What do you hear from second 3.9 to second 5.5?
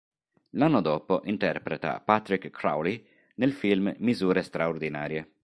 "Misure straordinarie".